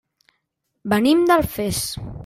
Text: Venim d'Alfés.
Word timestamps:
Venim 0.95 1.23
d'Alfés. 1.29 1.85